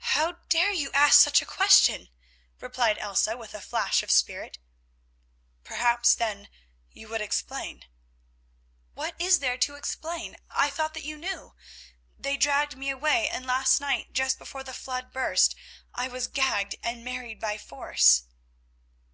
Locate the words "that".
10.92-11.06